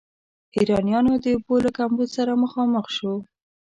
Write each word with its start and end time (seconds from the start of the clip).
ایرانیانو 0.57 1.13
د 1.23 1.25
اوبو 1.35 1.55
له 1.65 1.71
کمبود 1.77 2.09
سره 2.17 2.31
مخامخ 2.43 2.85
شو. 2.95 3.13